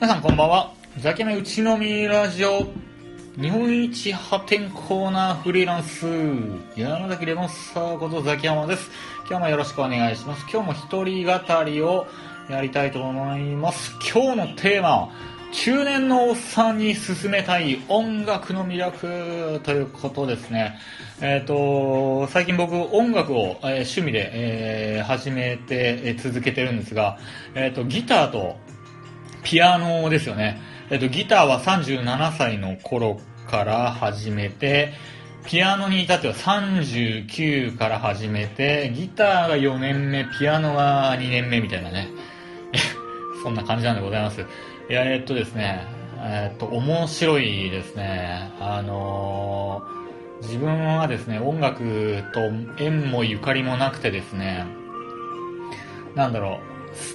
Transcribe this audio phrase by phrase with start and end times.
[0.00, 0.72] 皆さんこんばんは。
[0.96, 2.66] ザキの打ち飲みラジオ、
[3.38, 6.06] 日本一破天荒なフリーランス、
[6.74, 8.90] 山崎レモンサーことザキヤマです。
[9.28, 10.46] 今日もよろしくお願いします。
[10.50, 12.06] 今日も一人語りを
[12.48, 13.92] やりたいと思います。
[14.10, 15.08] 今日のテーマは、
[15.52, 20.78] 中年のおっさんに勧めたい音楽の魅力ということですね。
[21.20, 27.18] えっ、と、最近僕音楽を、えー趣味で、えー始めて、えー続けてるんですが、
[27.54, 28.56] えっ、と、ギターと
[29.42, 30.60] ピアノですよね。
[30.90, 34.92] えっ、と、ギターは37歳の頃から始めて、
[35.46, 42.08] ピアノに至っては39から始めて、ギターが4年目、ピアノが2年目みたいなね。
[43.42, 44.40] そんな感じなんでございます。
[44.88, 45.86] いや、えっとですね、
[46.18, 48.50] えっと、面白いですね。
[48.60, 50.00] あのー
[50.42, 52.40] 自分はですね、音楽と
[52.82, 54.66] 縁もゆかりもなくてですね、
[56.14, 56.69] なんだろう、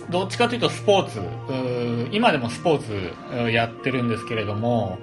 [0.09, 4.97] どっちかというとスポーツ、ー今でもスポーツやってるんですけれども、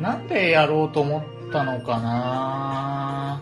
[0.00, 3.40] なんでやろうと思ったのかな。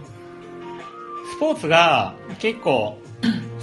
[1.37, 2.99] スポーツが結構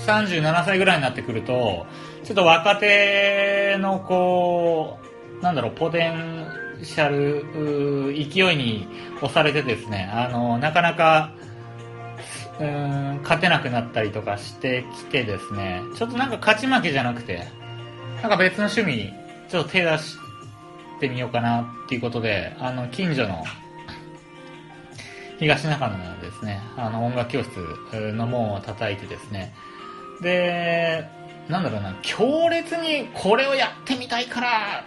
[0.05, 1.85] 37歳ぐらいになってくると、
[2.23, 4.99] ちょっと若手のこ
[5.39, 6.45] う、なんだろう、ポテン
[6.83, 11.31] シャル、勢いに押されてですね、あの、なかなか、
[12.59, 17.47] うん勝てなくなったりとかしてきてですね、ちょっとなんか勝ち負けじゃなくて、
[18.21, 19.13] なんか別の趣味に
[19.49, 20.17] ちょっと手出し
[20.99, 23.43] てみようかなっていうことで、あの、近所の
[25.39, 27.49] 東中野のですね、あの音楽教室
[28.13, 29.53] の門を叩いてですね、
[30.21, 31.07] で、
[31.49, 34.85] なんだろうな、強烈にこれをやってみたいから、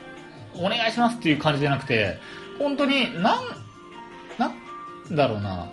[0.55, 2.19] お願いしますっていう感じじゃなくて、
[2.59, 3.45] 本当に、なん、
[4.39, 4.55] なん
[5.15, 5.71] だろうな、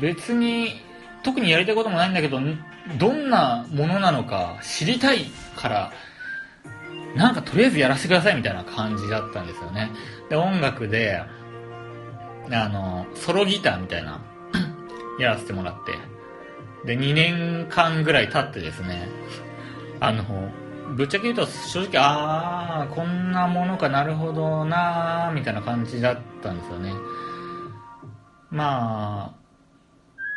[0.00, 0.80] 別に
[1.22, 2.40] 特にやりたいこともないんだけど
[2.98, 5.92] どんなものなのか知りたいから
[7.16, 9.90] なんかとりあえずやらせてくださいみたいな感じだったんですよね。
[10.28, 11.22] で音楽で
[12.50, 14.20] あのソロギターみたいな
[15.18, 16.16] やらせてもらって。
[16.84, 19.08] で2年間ぐらい経ってですね
[19.98, 20.22] あの
[20.94, 26.92] ぶっちゃけ言うと正直ああこんなものかなるほどなーみたいな感じだったんですよね。
[28.50, 29.45] まあ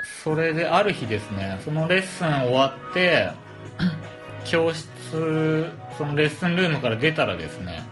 [0.04, 3.30] それである日ですねそのレッスン終わって
[4.46, 4.88] 教室
[5.98, 7.84] そのレッスンルームから出たらですね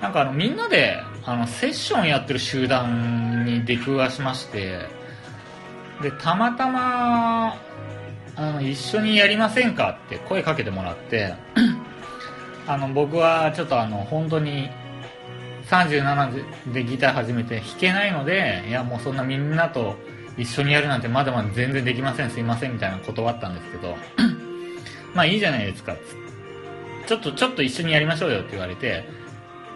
[0.00, 4.88] なんかあのみんなであのセッションやってる集団に出くわしまして
[6.02, 7.56] でたまたま
[8.36, 11.34] あの一緒にやりませんかって声かけてもらって
[12.66, 14.70] あの僕はちょっとあの本当に
[15.66, 19.96] 37でギター始めて弾けないのでいやもうそんなみんなと
[20.38, 23.96] 一緒にやるなんてまだまだ全然できませんすいませんみたいな断ったんですけど
[25.14, 25.96] まあいいじゃないですか。
[27.08, 29.08] ちょっとちょっと一緒にやりましょうよって言われて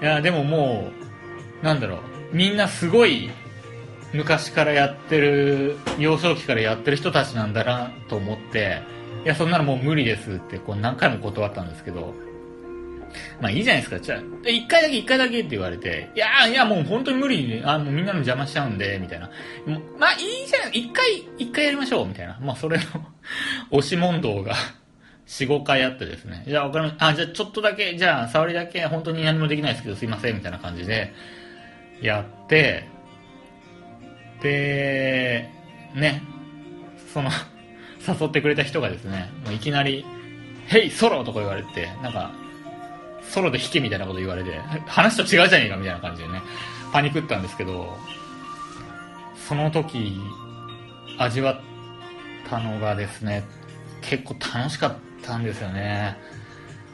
[0.03, 0.91] いやでもも
[1.63, 2.01] うなんだろう
[2.37, 3.31] みんなすごい
[4.13, 8.83] 昔からやってる幼少期からやってる人たちなんだなと思って
[9.25, 12.13] いやそんなのもう無理ですってこう何回も断ったんですけど
[13.41, 14.01] まあいいじゃないですか。
[14.01, 19.31] じゃあ、一回だけ一回だけって言われて、いやいやもう本当に無理、あもうみんなの邪魔しちゃうんで、みたいな。
[19.99, 21.05] まあいいじゃん、一回、
[21.39, 22.39] 一回やりましょう、みたいな。
[22.41, 22.85] まあそれの
[23.71, 24.55] 押し問答が
[25.27, 26.45] 4、 5回あってですね。
[26.47, 27.07] じゃあわかりました。
[27.09, 31.13] あ、じゃあちょっとだけ、じゃあ触りだけ本当に何もできないですけどすいません、みたいな感じで
[32.01, 32.89] やって、
[34.43, 35.49] で、
[35.95, 36.23] ね、
[37.13, 37.31] その、
[38.07, 40.05] 誘ってくれた人がですね、もういきなり、
[40.67, 42.33] ヘイソロとか言われて、なんか、
[43.29, 46.43] ソロで弾けみたいなこと言われて、話と違うじゃねえかみたいな感じでね、
[46.93, 47.97] パニクったんですけど、
[49.49, 50.21] その時、
[51.19, 51.61] 味わっ
[52.49, 53.45] たのがですね、
[54.01, 56.17] 結構楽しかったんですよね。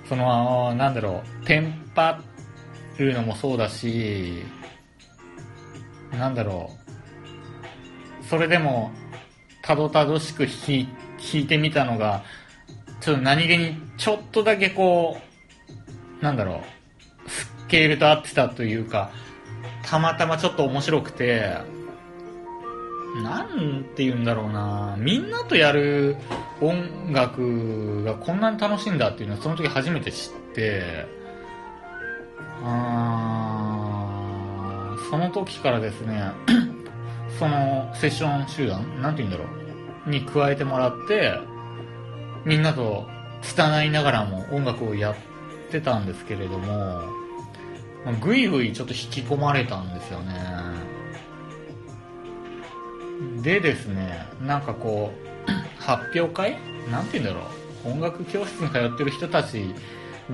[0.08, 2.20] その、なんだろう、テンパ
[2.98, 4.42] るのもそうだし、
[6.12, 6.70] なんだろ
[8.20, 8.90] う、それでも、
[9.62, 10.88] たどたどしく弾い
[11.18, 12.22] 弾いてみたのが、
[13.00, 15.27] ちょっと何気にちょっとだけこう、
[16.20, 16.62] なんだろ
[17.26, 19.10] う、スケールと合ってたというか、
[19.82, 21.56] たまたまちょっと面白くて、
[23.22, 26.16] なんて言うんだろうな、みんなとやる
[26.60, 31.06] 音楽がこんなに楽しいんだっていうのはその時初めて知って、
[32.64, 36.32] あーその時からですね、
[37.38, 39.48] そのセッション集団、なんて言うんだろ
[40.06, 41.38] う、に加えてもらって、
[42.44, 43.06] みんなと
[43.42, 45.16] 拙いながらも音楽をやっ
[45.68, 47.02] ってたんですけれども、
[48.04, 50.34] まあぐいぐいちょっと引き込まれたんですよね。
[53.42, 55.12] でですね、なんかこ
[55.46, 55.50] う、
[55.80, 56.58] 発表会？
[56.90, 57.46] なんて言うんだろ
[57.84, 57.90] う。
[57.90, 59.74] 音楽教室に通ってる人たち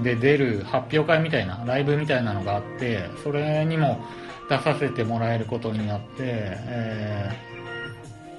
[0.03, 4.05] で出る発表会みたいなライブみたいなのがあってそれにも
[4.49, 7.31] 出させてもらえることになって、え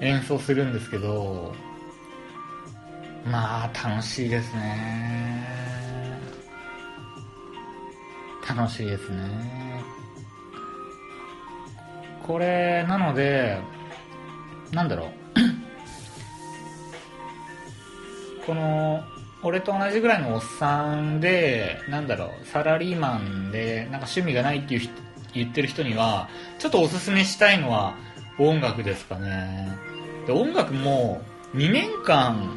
[0.00, 1.54] ー、演奏するんですけど
[3.24, 5.85] まあ楽しいですね
[8.48, 9.56] 楽しいですね。
[12.26, 13.58] これなので
[14.72, 15.10] なんだろう。
[18.46, 19.02] この
[19.42, 22.46] 俺と同じぐらいのおっさんでなんだろう。
[22.46, 24.92] サラリーマンでなんか趣味がないっていう人
[25.34, 26.28] 言ってる人には
[26.58, 27.94] ちょっとおすすめしたいのは
[28.38, 29.68] 音楽ですかね。
[30.26, 31.22] で音楽も
[31.54, 32.56] 2年間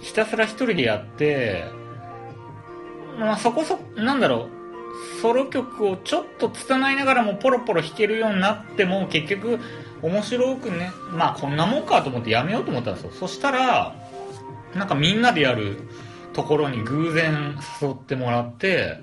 [0.00, 1.64] ひたすら一人でやって
[3.18, 4.57] まあそこそなんだろう。
[5.20, 9.58] ソロ曲をちょっと拙いながらもポロポロ弾けるようになっても結局
[10.02, 13.10] 面白くねまあこんなもんかと思ってやめようと思ったんですよ。
[13.12, 13.94] そしたら
[14.74, 15.78] なんかみんなでやる
[16.32, 19.00] ところに偶然誘ってもらって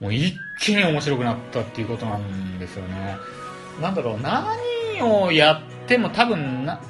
[0.00, 3.16] もう一気に面白くなったっていうことなんですよね。
[3.80, 4.46] なんだろう何
[5.02, 6.80] をやっても多分な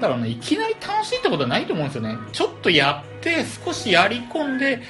[0.00, 2.16] だろうねいきなり楽しいってことはないと思うんですよね。
[2.32, 4.82] ちょっとやって少しやり込んで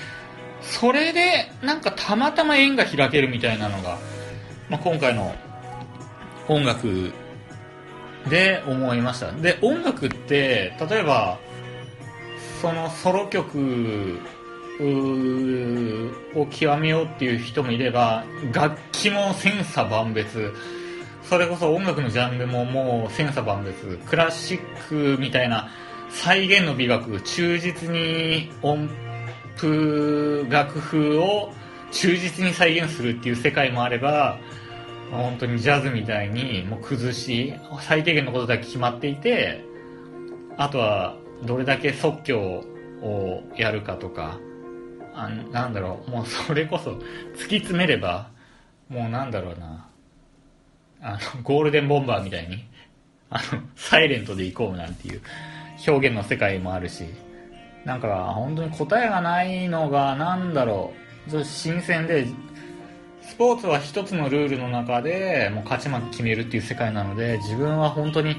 [0.63, 3.99] それでなんかたまたま縁が開けるみたいなのが、
[4.69, 5.35] まあ、今回の
[6.49, 7.13] 音楽
[8.29, 9.33] で思いました。
[9.33, 11.39] で音楽って例えば
[12.61, 14.21] そのソロ曲
[16.35, 20.53] を極めようっていう人もいれば楽器も千差万別。
[21.23, 23.99] それこそ音楽のジャンルももう千差万別。
[24.07, 25.69] クラシックみたいな
[26.11, 28.91] 再現の美学忠実に音
[29.61, 31.53] 符楽譜を
[31.93, 34.39] 忠実に再現するっていう世界もあれば
[35.11, 39.63] 本当にジャズみたいにもう崩し最低限のことだけ決まっていて
[40.57, 42.65] あとはどれだけ即興
[43.03, 44.39] をやるかとか
[45.15, 48.31] あなんだろうもうそれこそ突き詰めれば
[48.89, 49.89] もうなんだろうな
[51.03, 52.65] あのゴールデンボンバーみたいに
[53.31, 55.21] あのサイレントで行こうなんていう
[55.87, 57.05] 表現の世界もあるし
[57.85, 60.93] なんか本当に答えがないのがなんだろ
[61.33, 61.45] う。
[61.45, 62.27] 新鮮で
[63.23, 68.37] スポーツは一つのルールの中でもう勝ち負け決めるっていう世界なので自分は本当に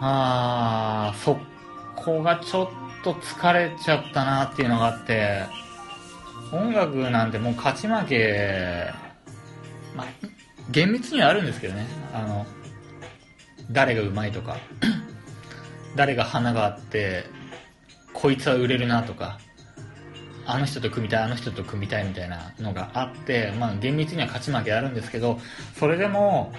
[0.00, 1.36] ああそ
[1.96, 2.68] こがちょっ
[3.04, 5.42] と疲れちゃったなっていうのがあって
[6.52, 8.90] 音楽なんてもう勝ち負け
[9.94, 10.06] まあ
[10.70, 11.86] 厳密にはあるんですけどね。
[12.14, 12.46] あの
[13.70, 14.56] 誰がうまいとか
[15.94, 17.24] 誰が花があって
[18.20, 19.38] こいつは売れるなとか
[20.44, 25.38] あの人と組みたいあの人と組みたいみたいなのがあって、まあ、厳密には勝ち負けあるんですけど
[25.78, 26.52] それでも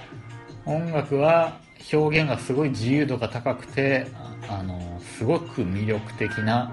[0.65, 1.59] 音楽は
[1.91, 4.07] 表現がすごい自由度が高くて
[4.47, 6.71] あのすごく魅力的な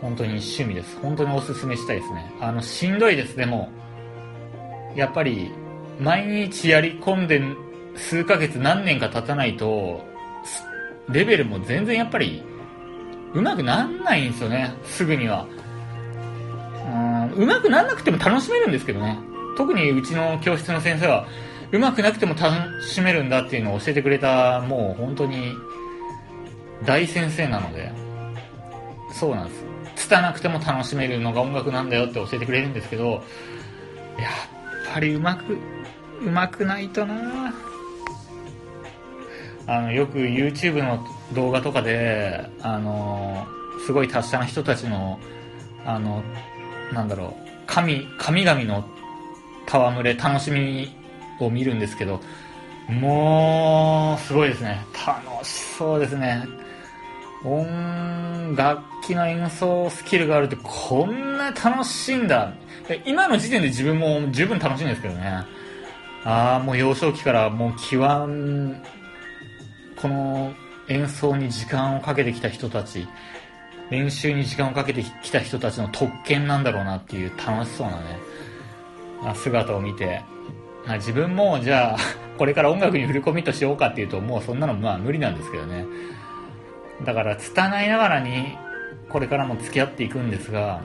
[0.00, 0.98] 本当に趣味です。
[1.00, 2.32] 本当におすすめしたいですね。
[2.40, 3.68] あのしんどいですでも。
[4.96, 5.52] やっぱり
[6.00, 7.42] 毎日やり込んで
[7.96, 10.02] 数ヶ月何年か経たないと
[11.10, 12.42] レベルも全然やっぱり
[13.34, 15.46] うまくなんないんですよねすぐには。
[17.36, 19.18] うまくなんなくても楽しめるんですけどね。
[19.56, 21.26] 特にうちの教室の先生は
[21.70, 25.52] うまくなくても楽しめるんだっていうのを教えてくれたもう本当に
[26.84, 27.92] 大先生なので。
[29.12, 29.54] そうなんで
[29.96, 30.08] す。
[30.08, 33.22] 拙くても楽しめるのが音楽なんだよって教えてくれるんですけどやっ
[34.94, 35.58] ぱりうまく
[36.22, 37.14] うまくないとな。
[37.14, 37.69] ぁ
[39.70, 43.46] あのよく YouTube の動画とかであの
[43.86, 45.20] すごい達者な人たちの
[45.86, 46.24] あの
[46.92, 48.84] なんだろう神神々の
[49.68, 50.88] 戯れ楽しみ
[51.38, 52.20] を見るんですけど
[52.88, 54.84] もうすごいですね。
[55.06, 56.44] 楽しそうですね。
[57.44, 62.52] 音楽器の演奏スキルがあるってこんな楽しいんだ。
[63.06, 65.44] 今の時点で自分も十分楽しいんですけどね。
[66.24, 68.00] ああもう幼少期からもう極
[70.00, 70.52] この
[70.88, 73.06] 演奏に時間をかけてきた人たち
[73.90, 78.18] 練習に時間をかけてきた人たちの特権なんだろうなっていう楽しそうなね
[79.34, 80.22] 姿を見て
[80.86, 81.98] 自分もじゃあ
[82.38, 85.84] これから音楽にフルコミットしようかっていうともうそんなのまあ無理なんですけどね。
[87.04, 88.56] だから拙いながらに
[89.08, 90.80] これからも付き合っていくんですが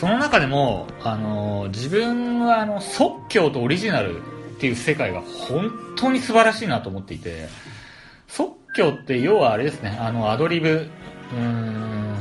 [0.00, 4.20] その中でも、あの自分はあの即興とオリジナルっ
[4.58, 7.48] ていう世界が本当に素晴らしいなと思っていて
[8.28, 9.96] 即興って要はあれですね。
[10.00, 10.88] あのアドリブ。
[11.32, 12.16] うん。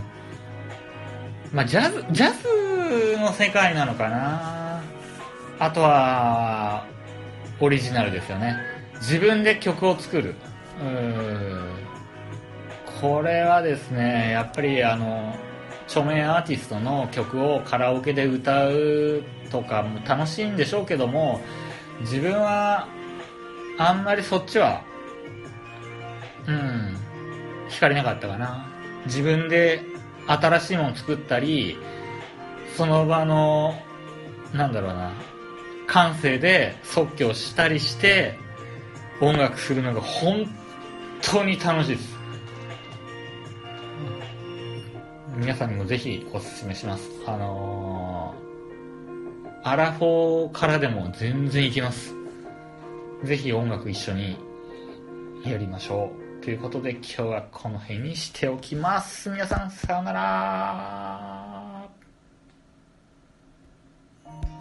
[1.52, 4.82] まあジャズジャズの世界なのかな。
[5.60, 6.86] あとは
[7.60, 8.58] オリジナルですよね。
[8.96, 10.36] 自分で曲を作る。
[10.82, 11.86] うん。
[13.02, 15.36] これはですねやっぱりあの
[15.88, 21.42] 著名アーティストの曲をカラオケで歌うとかも楽しいんでしょうけども
[22.02, 22.88] 自分は
[23.78, 24.84] あんまりそっちは
[26.48, 26.98] うん。
[27.70, 28.66] 惹かれなかったかな。
[29.06, 29.82] 自分で
[30.28, 31.78] 新しいもの作ったり
[32.76, 33.76] その場の
[34.54, 35.14] なんだろうな。
[35.88, 38.38] 感性で即興したりして
[39.22, 40.46] 音楽するのが本
[41.22, 42.16] 当に楽しいです。
[45.38, 47.10] 皆さんにもぜひおすすめします。
[47.28, 52.16] あのー、アラフォーからでも全然いけます。
[53.24, 54.38] ぜひ音楽一緒に
[55.44, 56.25] やりましょう。
[56.46, 59.32] ということで今日はこの辺にしておきます。
[59.32, 61.25] 皆さんさようなら。